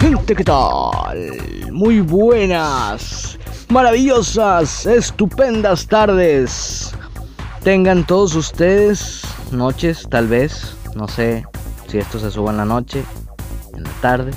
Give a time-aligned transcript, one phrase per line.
[0.00, 1.18] Gente, ¿qué tal?
[1.72, 3.36] Muy buenas,
[3.68, 6.92] maravillosas, estupendas tardes.
[7.64, 11.44] Tengan todos ustedes noches, tal vez, no sé
[11.88, 13.04] si esto se suba en la noche,
[13.74, 14.30] en la tarde.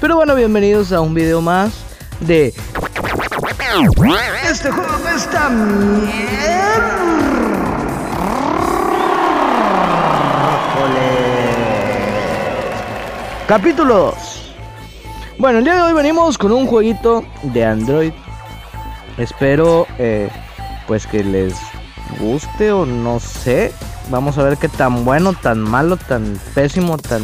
[0.00, 1.72] Pero bueno, bienvenidos a un video más
[2.20, 2.54] de
[4.48, 5.50] este juego de esta
[13.52, 14.14] Capítulo 2.
[15.36, 18.14] Bueno, el día de hoy venimos con un jueguito de Android.
[19.18, 20.30] Espero eh,
[20.86, 21.54] pues que les
[22.18, 23.74] guste o no sé.
[24.08, 27.22] Vamos a ver qué tan bueno, tan malo, tan pésimo, tan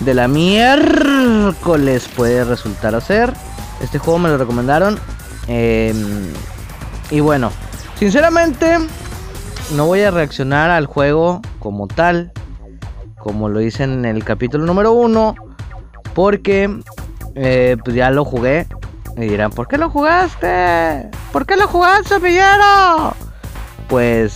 [0.00, 3.32] de la miércoles puede resultar a ser.
[3.80, 4.98] Este juego me lo recomendaron.
[5.46, 6.32] Em,
[7.12, 7.52] y bueno,
[8.00, 8.78] sinceramente
[9.76, 12.32] no voy a reaccionar al juego como tal
[13.28, 15.34] como lo hice en el capítulo número uno,
[16.14, 16.80] porque
[17.34, 18.66] eh, pues ya lo jugué.
[19.18, 21.10] Y dirán, ¿por qué lo jugaste?
[21.30, 23.14] ¿Por qué lo jugaste, Villero?
[23.86, 24.32] Pues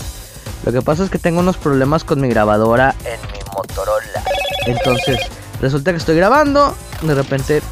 [0.67, 4.23] lo que pasa es que tengo unos problemas con mi grabadora en mi Motorola.
[4.67, 5.21] Entonces,
[5.63, 7.63] resulta que estoy grabando, de repente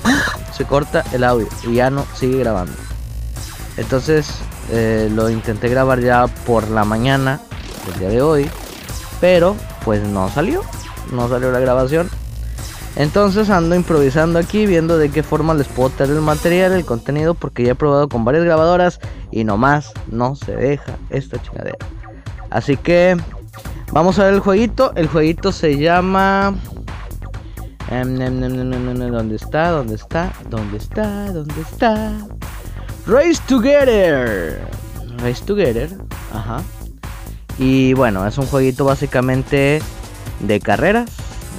[0.56, 2.72] se corta el audio y ya no sigue grabando.
[3.76, 4.38] Entonces,
[4.70, 7.42] eh, lo intenté grabar ya por la mañana,
[7.92, 8.50] el día de hoy,
[9.20, 10.62] pero pues no salió
[11.12, 12.08] no salió la grabación.
[12.96, 17.34] Entonces ando improvisando aquí, viendo de qué forma les puedo traer el material, el contenido,
[17.34, 18.98] porque ya he probado con varias grabadoras
[19.30, 21.78] y nomás no se deja esta chingadera.
[22.50, 23.16] Así que
[23.92, 24.92] vamos a ver el jueguito.
[24.96, 26.54] El jueguito se llama...
[27.90, 29.70] ¿Dónde está?
[29.70, 30.32] ¿Dónde está?
[30.48, 31.32] ¿Dónde está?
[31.32, 32.12] ¿Dónde está?
[33.06, 34.60] Race Together.
[35.18, 35.90] Race Together.
[36.32, 36.62] Ajá.
[37.58, 39.82] Y bueno, es un jueguito básicamente
[40.40, 41.10] de carreras.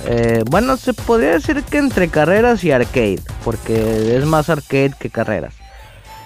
[0.06, 5.09] Eh, bueno, se podría decir que entre carreras y arcade, porque es más arcade que
[5.09, 5.53] carreras.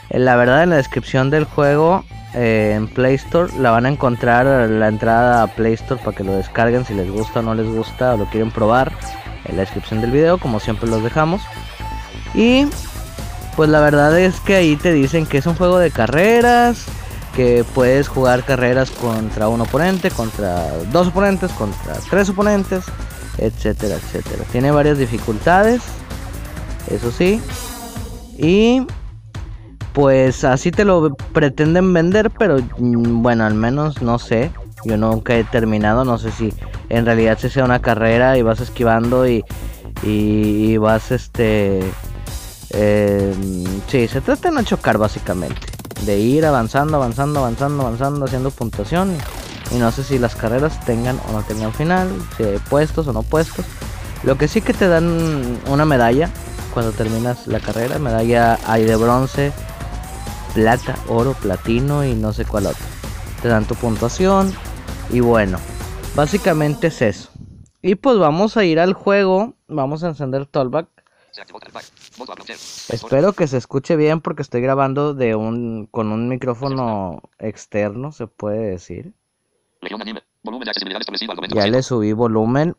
[0.09, 3.89] Eh, la verdad, en la descripción del juego eh, en Play Store la van a
[3.89, 7.55] encontrar la entrada a Play Store para que lo descarguen si les gusta o no
[7.55, 8.91] les gusta o lo quieren probar.
[9.45, 11.41] En la descripción del video, como siempre los dejamos.
[12.33, 12.67] Y
[13.55, 16.87] pues la verdad es que ahí te dicen que es un juego de carreras
[17.35, 22.85] que puedes jugar carreras contra un oponente, contra dos oponentes, contra tres oponentes,
[23.37, 24.43] etcétera, etcétera.
[24.51, 25.81] Tiene varias dificultades,
[26.89, 27.41] eso sí.
[28.37, 28.87] Y
[29.93, 34.51] pues así te lo pretenden vender, pero mm, bueno, al menos no sé.
[34.85, 36.53] Yo nunca he terminado, no sé si
[36.89, 39.43] en realidad se sea una carrera y vas esquivando y,
[40.03, 41.79] y, vas este...
[42.69, 43.33] Eh,
[43.87, 45.74] sí, se trata de no chocar básicamente
[46.05, 49.17] de ir avanzando, avanzando, avanzando, avanzando, haciendo puntuación.
[49.71, 53.13] Y no sé si las carreras tengan o no tengan final, si hay puestos o
[53.13, 53.65] no puestos.
[54.23, 56.29] Lo que sí que te dan una medalla
[56.73, 57.97] cuando terminas la carrera.
[57.99, 59.51] Medalla hay de bronce,
[60.53, 62.85] plata, oro, platino y no sé cuál otro.
[63.41, 64.53] Te dan tu puntuación.
[65.09, 65.57] Y bueno,
[66.15, 67.29] básicamente es eso.
[67.81, 69.53] Y pues vamos a ir al juego.
[69.67, 70.87] Vamos a encender Tollback.
[72.89, 78.27] Espero que se escuche bien porque estoy grabando de un con un micrófono externo, se
[78.27, 79.13] puede decir.
[81.49, 82.75] Ya le subí volumen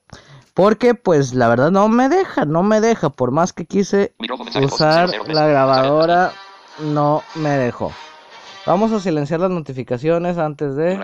[0.55, 4.15] porque pues la verdad no me deja, no me deja, por más que quise
[4.63, 6.33] usar la grabadora
[6.81, 7.93] no me dejó.
[8.65, 10.97] Vamos a silenciar las notificaciones antes de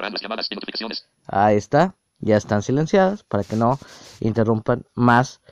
[1.27, 3.79] Ahí está, ya están silenciadas para que no
[4.21, 5.43] interrumpan más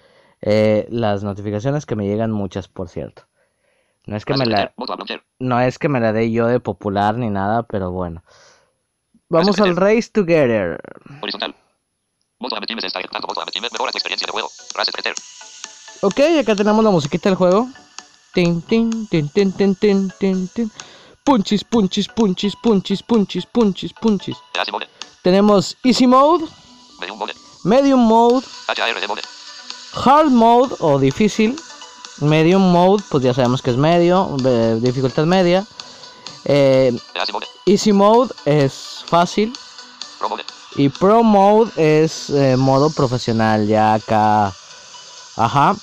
[0.43, 3.27] eh, las notificaciones que me llegan muchas, por cierto.
[4.07, 4.73] No es que me la
[5.39, 8.23] no es que me la dé yo de popular ni nada, pero bueno.
[9.29, 10.81] Vamos al Race Together.
[16.03, 17.69] Ok, acá tenemos la musiquita del juego.
[18.33, 20.73] Tin, tin, tin, tin, tin, tin, tin, tin.
[21.25, 24.37] Punchis, punchis, punchis, punchis, punchis, punchis, punchis.
[25.23, 26.47] Tenemos Easy Mode,
[27.65, 28.47] Medium Mode,
[29.95, 31.61] Hard Mode o difícil.
[32.21, 34.37] Medium Mode, pues ya sabemos que es medio,
[34.81, 35.67] dificultad media.
[36.45, 36.97] Eh,
[37.67, 39.53] easy Mode es fácil.
[40.77, 44.53] Y Pro Mode es eh, modo profesional, ya acá.
[45.37, 45.75] Ajá.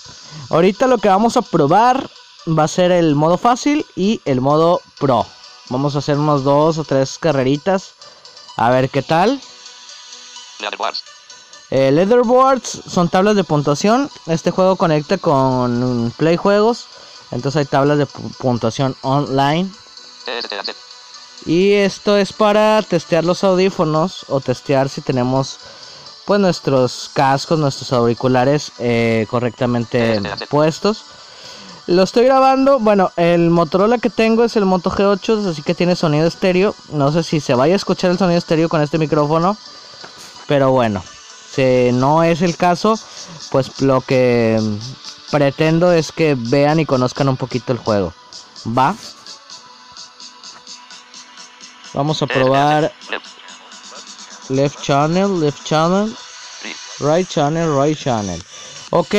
[0.50, 2.10] Ahorita lo que vamos a probar
[2.48, 5.26] va a ser el modo fácil y el modo Pro.
[5.70, 7.94] Vamos a hacer unos dos o tres carreritas.
[8.56, 9.42] A ver qué tal.
[11.70, 14.10] Eh, leaderboards son tablas de puntuación.
[14.26, 16.88] Este juego conecta con Play Juegos.
[17.32, 19.70] Entonces hay tablas de puntuación online.
[21.46, 25.60] Y esto es para testear los audífonos o testear si tenemos
[26.26, 31.06] pues nuestros cascos, nuestros auriculares eh, correctamente puestos.
[31.86, 35.96] Lo estoy grabando, bueno, el Motorola que tengo es el Moto G8, así que tiene
[35.96, 36.76] sonido estéreo.
[36.92, 39.56] No sé si se vaya a escuchar el sonido estéreo con este micrófono,
[40.48, 41.02] pero bueno,
[41.58, 43.00] no es el caso,
[43.52, 44.60] pues lo que
[45.32, 48.14] pretendo es que vean y conozcan un poquito el juego.
[48.66, 48.96] ¿Va?
[51.94, 52.94] Vamos a probar
[54.50, 56.16] left channel, left channel,
[57.00, 58.42] right channel, right channel.
[58.92, 59.16] Ok,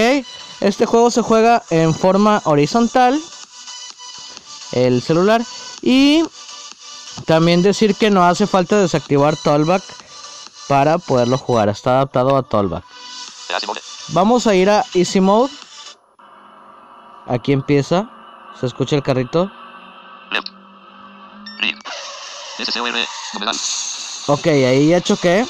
[0.61, 3.21] este juego se juega en forma horizontal,
[4.73, 5.43] el celular,
[5.83, 6.25] y
[7.25, 9.83] también decir que no hace falta desactivar Tollback
[10.69, 12.85] para poderlo jugar, está adaptado a Tollback.
[14.09, 15.53] Vamos a ir a Easy Mode.
[17.27, 18.09] Aquí empieza,
[18.59, 19.51] se escucha el carrito.
[24.27, 25.47] Ok, ahí ya choqué.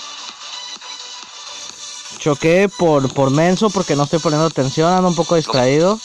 [2.18, 5.98] Choqué por, por menso porque no estoy poniendo atención, ando un poco distraído.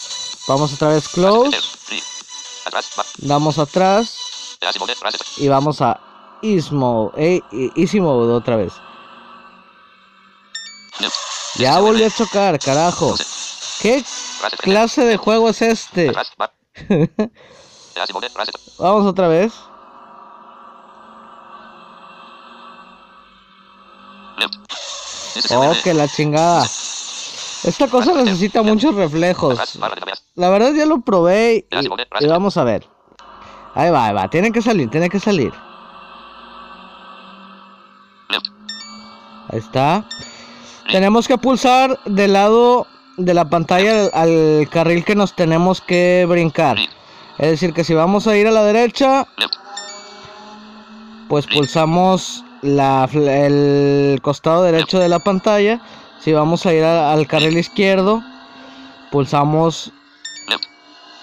[0.48, 1.58] Vamos otra vez close.
[3.18, 4.16] Damos atrás.
[5.38, 6.00] Y vamos a
[6.42, 7.44] easy mode,
[7.76, 8.74] easy mode otra vez.
[11.56, 13.16] Ya volví a chocar, carajo.
[13.82, 14.04] ¿Qué
[14.60, 16.12] clase de juego es este?
[18.80, 19.54] Vamos otra vez.
[25.52, 26.64] Oh, que la chingada.
[27.64, 29.78] Esta cosa necesita muchos reflejos.
[30.36, 31.68] La verdad ya lo probé
[32.20, 32.88] y, vamos a ver.
[33.76, 34.30] Ahí va, ahí va.
[34.30, 35.54] Tiene que salir, tiene que salir.
[39.50, 40.06] Ahí está.
[40.92, 42.88] Tenemos que pulsar del lado
[43.18, 46.78] de la pantalla al carril que nos tenemos que brincar.
[47.38, 49.28] Es decir, que si vamos a ir a la derecha,
[51.28, 55.82] pues pulsamos la, el costado derecho de la pantalla.
[56.20, 58.24] Si vamos a ir al carril izquierdo,
[59.12, 59.92] pulsamos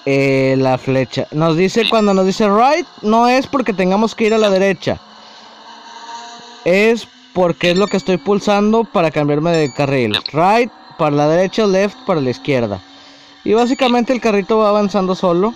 [0.07, 1.27] eh, la flecha.
[1.31, 4.99] Nos dice cuando nos dice right, no es porque tengamos que ir a la derecha.
[6.65, 10.19] Es porque es lo que estoy pulsando para cambiarme de carril.
[10.33, 12.81] Right para la derecha, left para la izquierda.
[13.45, 15.55] Y básicamente el carrito va avanzando solo.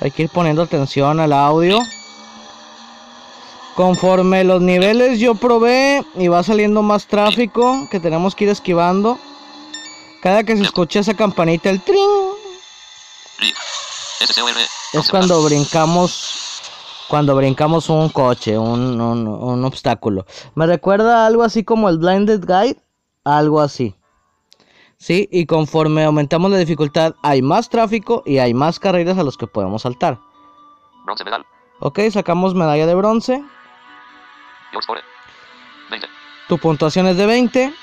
[0.00, 1.80] Hay que ir poniendo atención al audio.
[3.74, 9.18] Conforme los niveles yo probé y va saliendo más tráfico que tenemos que ir esquivando.
[10.22, 12.32] Cada que se escucha esa campanita, el tring,
[14.92, 16.41] es cuando brincamos,
[17.08, 20.26] cuando brincamos un coche, un, un, obstáculo.
[20.54, 22.82] Me recuerda algo así como el Blinded Guide,
[23.24, 23.94] algo así.
[24.96, 29.36] Sí, y conforme aumentamos la dificultad, hay más tráfico y hay más carreras a los
[29.36, 30.20] que podemos saltar.
[31.04, 31.44] Bronce medal.
[31.80, 33.44] Ok, sacamos medalla de bronce.
[36.48, 37.74] Tu puntuación es de 20.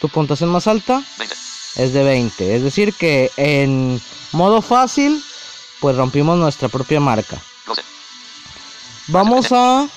[0.00, 1.02] Tu puntuación más alta
[1.76, 2.54] es de 20.
[2.54, 4.00] Es decir que en
[4.32, 5.22] modo fácil,
[5.80, 7.38] pues rompimos nuestra propia marca.
[9.10, 9.88] Vamos a...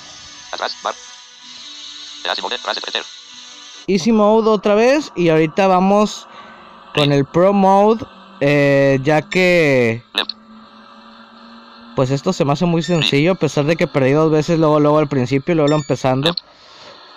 [3.86, 6.27] Easy Mode otra vez y ahorita vamos
[6.95, 8.06] con el Pro Mode
[8.39, 10.04] eh, ya que
[11.95, 14.80] pues esto se me hace muy sencillo a pesar de que perdí dos veces luego
[14.80, 16.33] luego al principio y luego empezando.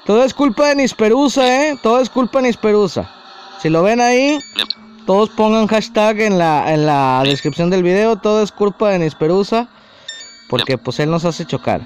[0.04, 3.10] Todo es culpa de Nisperusa eh todo es culpa de Nisperusa.
[3.60, 4.38] Si lo ven ahí
[5.06, 9.68] todos pongan hashtag en la en la descripción del video todo es culpa de Nisperusa
[10.48, 11.80] porque pues él nos hace chocar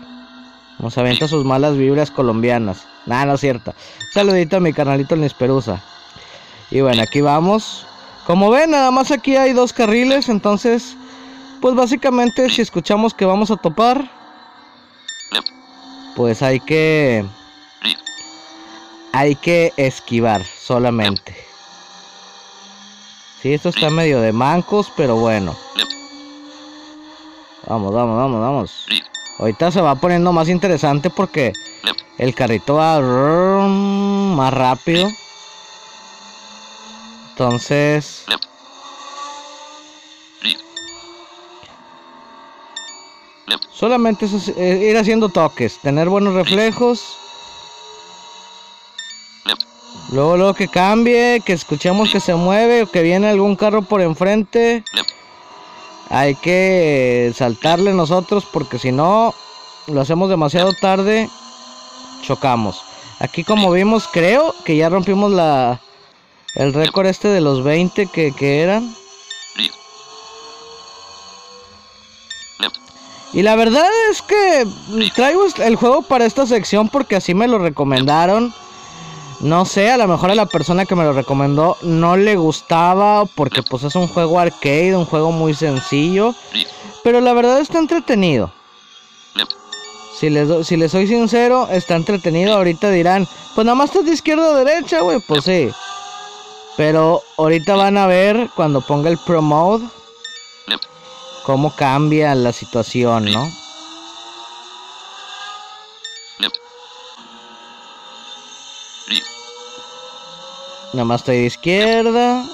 [0.80, 2.86] nos avienta sus malas vibras colombianas.
[3.06, 3.74] Nada, no es cierto.
[4.12, 5.82] Saludito a mi carnalito Nisperusa.
[6.70, 7.86] Y bueno, aquí vamos.
[8.26, 10.28] Como ven, nada más aquí hay dos carriles.
[10.28, 10.96] Entonces,
[11.60, 14.10] pues básicamente si escuchamos que vamos a topar,
[16.16, 17.24] pues hay que...
[19.12, 21.36] Hay que esquivar solamente.
[23.42, 25.56] Sí, esto está medio de mancos, pero bueno.
[27.70, 28.86] Vamos, vamos, vamos, vamos.
[29.38, 31.52] Ahorita se va poniendo más interesante porque
[32.18, 35.06] el carrito va más rápido.
[37.30, 38.24] Entonces...
[43.72, 47.16] Solamente es ir haciendo toques, tener buenos reflejos.
[50.10, 54.00] Luego, luego que cambie, que escuchemos que se mueve o que viene algún carro por
[54.00, 54.82] enfrente
[56.10, 59.32] hay que saltarle nosotros porque si no
[59.86, 61.30] lo hacemos demasiado tarde
[62.22, 62.82] chocamos.
[63.20, 65.80] Aquí como vimos creo que ya rompimos la
[66.56, 68.94] el récord este de los 20 que, que eran.
[73.32, 74.66] Y la verdad es que
[75.14, 78.52] traigo el juego para esta sección porque así me lo recomendaron.
[79.40, 83.24] No sé, a lo mejor a la persona que me lo recomendó no le gustaba
[83.24, 86.34] porque pues es un juego arcade, un juego muy sencillo.
[87.02, 88.52] Pero la verdad está entretenido.
[90.18, 92.54] Si les, si les soy sincero, está entretenido.
[92.54, 95.18] Ahorita dirán, pues nada más estás de izquierda o derecha, güey.
[95.20, 95.70] Pues sí.
[96.76, 99.86] Pero ahorita van a ver cuando ponga el Pro Mode
[101.42, 103.50] cómo cambia la situación, ¿no?
[110.92, 112.44] Nada más estoy de izquierda,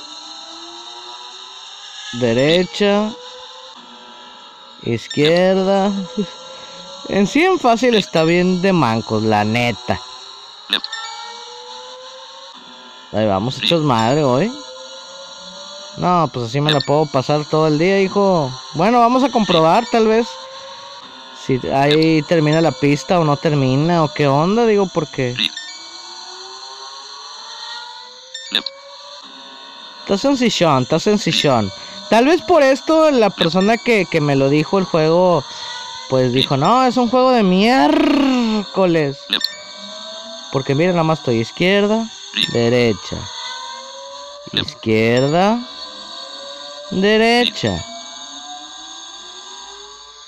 [2.15, 3.11] derecha,
[4.83, 5.91] izquierda.
[7.09, 10.01] En sí en fácil está bien de mancos, la neta.
[13.13, 14.53] Ahí vamos hechos madre hoy.
[15.97, 18.53] No, pues así me la puedo pasar todo el día, hijo.
[18.75, 20.27] Bueno, vamos a comprobar tal vez.
[21.47, 25.35] Si ahí termina la pista o no termina o qué onda, digo, porque...
[30.07, 31.73] Está sencillón, está sencillón.
[32.11, 35.43] Tal vez por esto la persona que, que me lo dijo el juego,
[36.09, 39.19] pues dijo, no, es un juego de miércoles.
[40.53, 42.09] Porque miren, nada más estoy izquierda,
[42.53, 43.17] derecha,
[44.53, 45.59] izquierda,
[46.93, 47.85] derecha,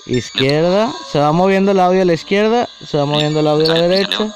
[0.07, 3.75] izquierda, se va moviendo el audio a la izquierda, se va moviendo el audio a
[3.75, 4.27] la derecha.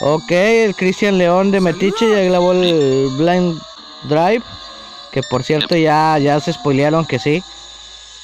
[0.00, 3.60] Ok, el Cristian León de Metiche ya grabó el Blind
[4.06, 4.42] Drive,
[5.12, 7.42] que por cierto ya, ya se spoilearon que sí,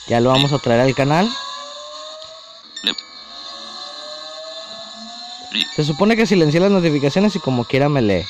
[0.08, 1.30] ya lo vamos a traer al canal.
[5.76, 8.26] Se supone que silencié las notificaciones y como quiera me lee.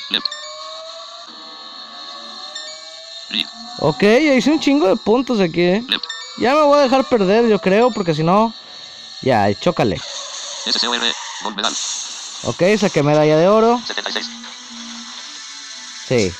[3.79, 5.83] Ok, hice un chingo de puntos aquí, ¿eh?
[6.37, 8.53] Ya me voy a dejar perder, yo creo, porque si no...
[9.21, 9.99] Ya, chócale.
[12.43, 13.81] Ok, saqué medalla de oro.
[16.07, 16.33] Sí.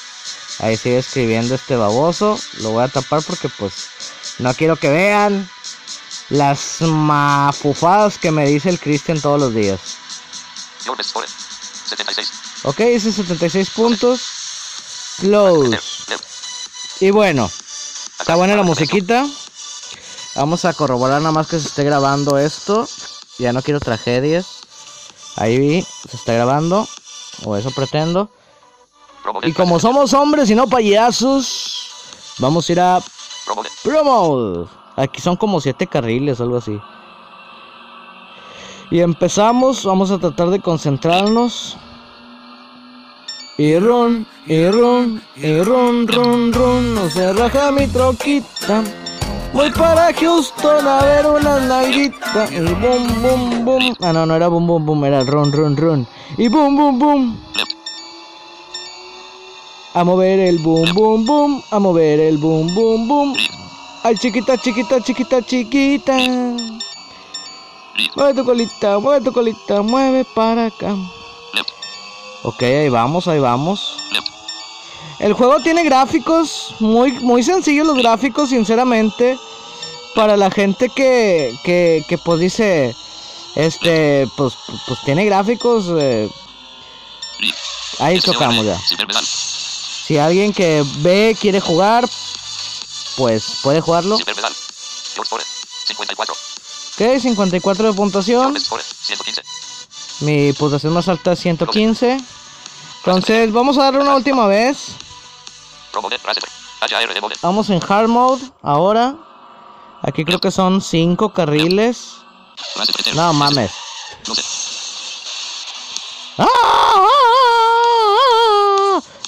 [0.59, 2.39] Ahí sigue escribiendo este baboso.
[2.59, 3.73] Lo voy a tapar porque pues
[4.39, 5.49] no quiero que vean
[6.29, 9.79] las mafufadas que me dice el Christian todos los días.
[12.63, 14.21] Ok, hice 76 puntos.
[15.19, 15.79] Close.
[16.99, 17.51] Y bueno,
[18.19, 19.27] está buena la musiquita.
[20.35, 22.87] Vamos a corroborar nada más que se esté grabando esto.
[23.37, 24.47] Ya no quiero tragedias.
[25.35, 26.87] Ahí vi, se está grabando.
[27.43, 28.29] O eso pretendo.
[29.43, 31.89] Y como somos hombres y no payasos,
[32.39, 33.01] vamos a ir a
[33.83, 34.67] Promo.
[34.95, 36.79] Aquí son como siete carriles algo así.
[38.91, 41.77] Y empezamos, vamos a tratar de concentrarnos.
[43.57, 48.83] Y ron, y ron, y ron, ron, ron, no se raja mi troquita.
[49.53, 52.51] Voy para Houston a ver una nalguitas.
[52.51, 53.95] Y boom, boom, boom.
[54.01, 56.07] Ah, no, no era boom, boom, boom, era ron, ron, ron.
[56.37, 57.39] Y boom, boom, boom.
[59.93, 61.63] A mover el boom, boom, boom.
[61.69, 63.35] A mover el boom, boom, boom.
[64.03, 66.17] Ay, chiquita, chiquita, chiquita, chiquita.
[68.15, 70.95] Mueve tu colita, mueve tu colita, mueve para acá.
[72.43, 73.97] Ok, ahí vamos, ahí vamos.
[75.19, 79.37] El juego tiene gráficos, muy, muy sencillos los gráficos, sinceramente.
[80.15, 82.95] Para la gente que, que, que pues dice,
[83.55, 84.55] este, pues,
[84.87, 85.85] pues tiene gráficos.
[85.97, 86.29] Eh,
[87.99, 88.77] ahí tocamos ya.
[90.05, 92.09] Si alguien que ve quiere jugar,
[93.15, 94.17] pues puede jugarlo.
[96.95, 98.53] Ok, 54 de puntuación.
[100.19, 102.17] Mi puntuación más alta es 115.
[102.97, 104.89] Entonces, vamos a darle una última vez.
[107.41, 109.15] Vamos en hard mode ahora.
[110.01, 112.15] Aquí creo que son 5 carriles.
[113.15, 113.71] No mames.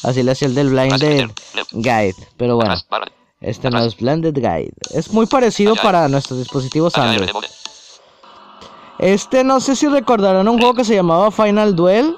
[0.05, 1.31] Así le hacía el del Blinded
[1.71, 2.15] Guide.
[2.38, 2.75] Pero bueno.
[3.41, 4.74] Este no es Blended Guide.
[4.91, 7.29] Es muy parecido para nuestros dispositivos Android.
[9.00, 12.15] Este no sé si recordarán un juego que se llamaba Final Duel.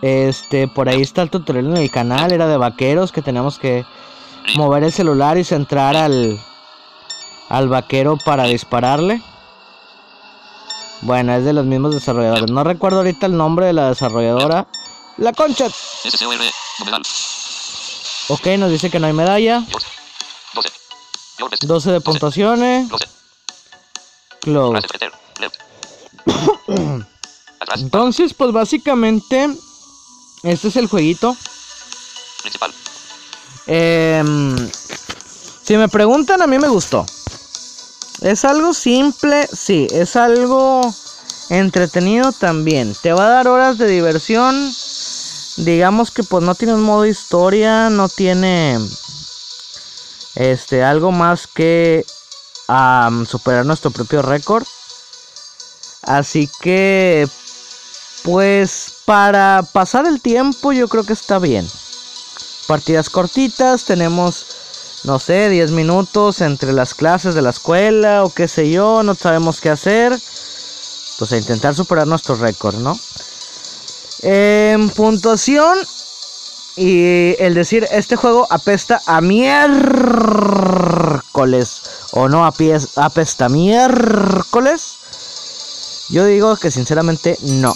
[0.00, 3.84] Este, por ahí está el tutorial en el canal, era de vaqueros que teníamos que
[4.56, 6.40] mover el celular y centrar al
[7.48, 9.22] al vaquero para dispararle.
[11.02, 12.50] Bueno, es de los mismos desarrolladores.
[12.50, 14.66] No recuerdo ahorita el nombre de la desarrolladora.
[15.18, 15.66] La concha.
[18.28, 19.64] Ok, nos dice que no hay medalla.
[21.62, 22.88] 12 de puntuaciones.
[24.40, 24.80] Close.
[27.76, 29.50] Entonces, pues básicamente,
[30.42, 31.36] este es el jueguito.
[33.66, 34.70] Em,
[35.62, 37.06] si me preguntan, a mí me gustó.
[38.20, 40.80] Es algo simple, sí, es algo
[41.48, 42.94] entretenido también.
[43.02, 44.72] Te va a dar horas de diversión.
[45.56, 48.78] Digamos que pues no tiene un modo historia, no tiene
[50.34, 52.04] este algo más que
[53.26, 54.64] superar nuestro propio récord.
[56.02, 57.28] Así que
[58.22, 61.68] pues para pasar el tiempo yo creo que está bien.
[62.66, 64.46] Partidas cortitas, tenemos
[65.04, 69.14] no sé, 10 minutos entre las clases de la escuela o qué sé yo, no
[69.14, 70.16] sabemos qué hacer.
[71.18, 72.98] Pues a intentar superar nuestro récord, ¿no?
[74.22, 75.76] En puntuación
[76.76, 79.82] y el decir este juego apesta a miércoles
[82.12, 84.98] o no apesta miércoles.
[86.10, 87.74] Yo digo que sinceramente no.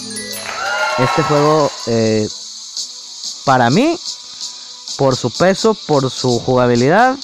[0.99, 2.27] Este juego eh,
[3.45, 3.99] para mí
[4.97, 7.17] por su peso, por su jugabilidad.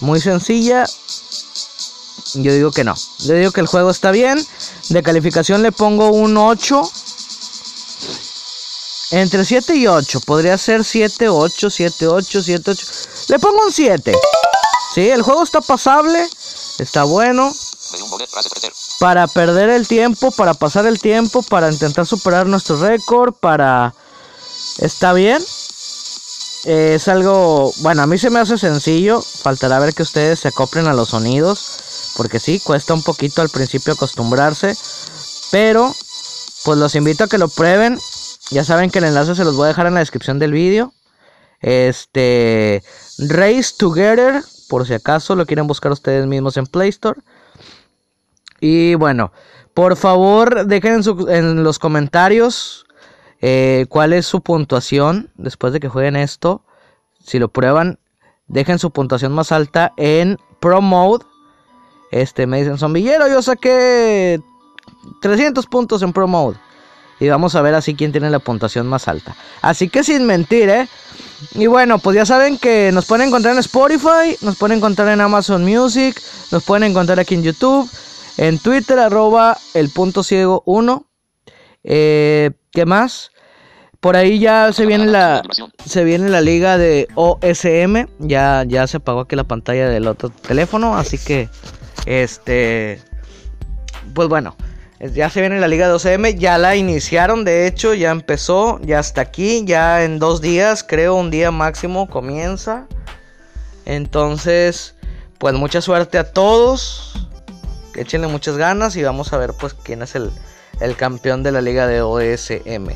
[0.00, 0.84] Muy sencilla.
[2.34, 2.94] Yo digo que no.
[3.20, 4.44] Yo digo que el juego está bien.
[4.88, 6.90] De calificación le pongo un 8.
[9.10, 10.20] Entre 7 y 8.
[10.20, 12.86] Podría ser 7, 8, 7, 8, 7, 8.
[13.28, 14.12] Le pongo un 7.
[14.94, 16.28] Sí, el juego está pasable.
[16.78, 17.52] Está bueno.
[18.98, 23.94] Para perder el tiempo, para pasar el tiempo, para intentar superar nuestro récord, para...
[24.78, 25.42] Está bien
[26.66, 30.88] es algo, bueno, a mí se me hace sencillo, faltará ver que ustedes se acoplen
[30.88, 34.76] a los sonidos, porque sí, cuesta un poquito al principio acostumbrarse,
[35.52, 35.94] pero
[36.64, 38.00] pues los invito a que lo prueben,
[38.50, 40.92] ya saben que el enlace se los voy a dejar en la descripción del vídeo.
[41.60, 42.82] Este,
[43.18, 47.20] Race Together, por si acaso lo quieren buscar ustedes mismos en Play Store.
[48.60, 49.32] Y bueno,
[49.74, 52.86] por favor dejen en, en los comentarios
[53.40, 56.62] eh, ¿Cuál es su puntuación después de que jueguen esto?
[57.24, 57.98] Si lo prueban,
[58.46, 61.24] dejen su puntuación más alta en Pro Mode.
[62.10, 64.40] Este, me dicen, zombillero, yo saqué
[65.20, 66.56] 300 puntos en Pro Mode.
[67.18, 69.36] Y vamos a ver así quién tiene la puntuación más alta.
[69.62, 70.88] Así que sin mentir, ¿eh?
[71.54, 75.20] Y bueno, pues ya saben que nos pueden encontrar en Spotify, nos pueden encontrar en
[75.20, 77.90] Amazon Music, nos pueden encontrar aquí en YouTube,
[78.36, 81.06] en Twitter, arroba el punto ciego 1.
[81.84, 83.30] Eh, ¿Qué más?
[84.00, 85.42] Por ahí ya se viene la
[85.84, 90.28] se viene la liga de OSM, ya ya se apagó aquí la pantalla del otro
[90.28, 91.48] teléfono, así que
[92.04, 93.00] este
[94.14, 94.54] pues bueno,
[95.00, 98.98] ya se viene la liga de OSM, ya la iniciaron, de hecho, ya empezó, ya
[98.98, 102.86] está aquí, ya en dos días, creo un día máximo comienza.
[103.84, 104.94] Entonces,
[105.38, 107.28] pues mucha suerte a todos,
[107.94, 110.30] échenle muchas ganas y vamos a ver pues quién es el,
[110.80, 112.90] el campeón de la liga de OSM.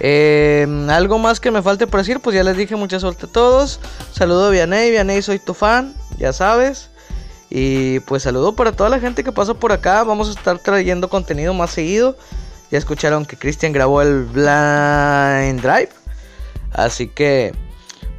[0.00, 3.28] Em, algo más que me falte por decir, pues ya les dije mucha suerte a
[3.28, 3.80] todos.
[4.12, 6.90] Saludo a Vianey, Vianey soy tu fan, ya sabes.
[7.50, 10.04] Y pues saludo para toda la gente que pasa por acá.
[10.04, 12.16] Vamos a estar trayendo contenido más seguido.
[12.70, 15.90] Ya escucharon que Cristian grabó el Blind Drive.
[16.72, 17.54] Así que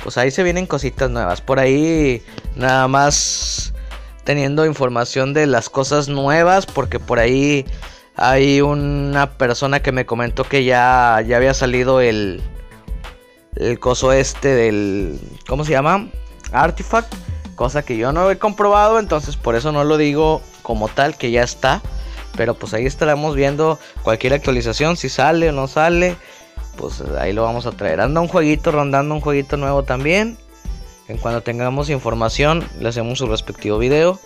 [0.04, 1.42] pues ahí se vienen cositas nuevas.
[1.42, 2.24] Por ahí
[2.56, 3.74] nada más
[4.24, 6.66] teniendo información de las cosas nuevas.
[6.66, 7.66] Porque por ahí
[8.16, 12.42] hay una persona que me comentó que ya, ya había salido el,
[13.56, 15.20] el coso este del...
[15.48, 16.10] ¿Cómo se llama?
[16.52, 17.14] Artifact.
[17.60, 21.30] Cosa que yo no he comprobado, entonces por eso no lo digo como tal, que
[21.30, 21.82] ya está.
[22.38, 26.16] Pero pues ahí estaremos viendo cualquier actualización, si sale o no sale.
[26.78, 28.00] Pues ahí lo vamos a traer.
[28.00, 30.38] Anda un jueguito, rondando un jueguito nuevo también.
[31.10, 34.18] En cuando tengamos información, le hacemos su respectivo video.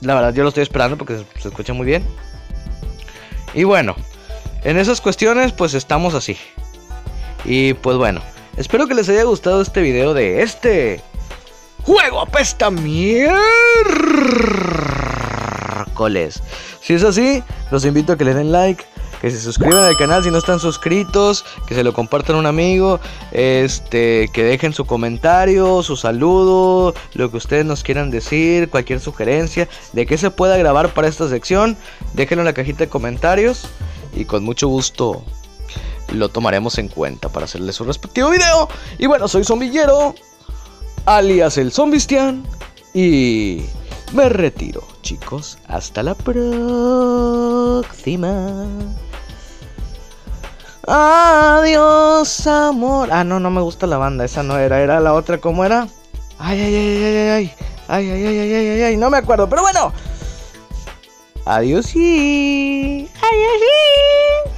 [0.00, 2.04] La verdad yo lo estoy esperando porque se escucha muy bien.
[3.54, 3.94] Y bueno,
[4.64, 6.36] en esas cuestiones pues estamos así.
[7.44, 8.20] Y pues bueno,
[8.56, 11.00] espero que les haya gustado este video de este
[11.84, 13.34] juego apesta miércoles.
[16.80, 18.84] Si es así, los invito a que le den like,
[19.20, 22.46] que se suscriban al canal si no están suscritos, que se lo compartan a un
[22.46, 23.00] amigo,
[23.32, 29.68] este, que dejen su comentario, su saludo, lo que ustedes nos quieran decir, cualquier sugerencia
[29.92, 31.76] de que se pueda grabar para esta sección,
[32.12, 33.66] déjenlo en la cajita de comentarios
[34.14, 35.24] y con mucho gusto
[36.12, 38.68] lo tomaremos en cuenta para hacerle su respectivo video.
[38.98, 40.14] Y bueno, soy Zombillero,
[41.06, 42.44] alias el Zombistian,
[42.92, 43.64] y
[44.12, 45.58] me retiro, chicos.
[45.68, 46.54] Hasta la próxima.
[50.86, 53.08] Adiós, amor.
[53.10, 54.24] Ah, no, no me gusta la banda.
[54.24, 54.80] Esa no era.
[54.80, 55.38] Era la otra.
[55.38, 55.88] ¿Cómo era?
[56.38, 57.52] Ay, ay, ay, ay, ay, ay.
[57.88, 58.96] Ay, ay, ay, ay, ay, ay.
[58.96, 59.48] No me acuerdo.
[59.48, 59.92] Pero bueno.
[61.46, 63.08] Adiós y.
[63.22, 63.60] Ay, ay,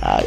[0.03, 0.25] ay.